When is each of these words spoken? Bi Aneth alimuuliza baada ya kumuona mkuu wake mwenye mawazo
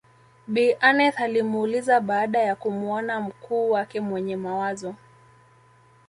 Bi 0.47 0.73
Aneth 0.73 1.19
alimuuliza 1.19 1.99
baada 2.01 2.39
ya 2.39 2.55
kumuona 2.55 3.21
mkuu 3.21 3.69
wake 3.71 3.99
mwenye 4.01 4.35
mawazo 4.37 4.95